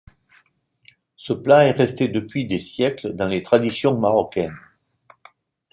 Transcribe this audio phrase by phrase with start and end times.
[1.15, 4.57] Ce plat est resté depuis des siècles dans les traditions marocaines.